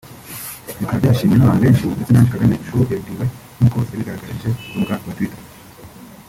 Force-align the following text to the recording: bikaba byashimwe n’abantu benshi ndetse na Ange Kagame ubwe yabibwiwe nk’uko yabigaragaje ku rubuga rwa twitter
bikaba 0.79 1.01
byashimwe 1.01 1.35
n’abantu 1.37 1.61
benshi 1.65 1.83
ndetse 1.93 2.11
na 2.11 2.17
Ange 2.19 2.31
Kagame 2.33 2.55
ubwe 2.75 2.85
yabibwiwe 2.93 3.25
nk’uko 3.57 3.75
yabigaragaje 3.89 4.47
ku 4.57 4.69
rubuga 4.71 4.93
rwa 5.01 5.11
twitter 5.17 5.41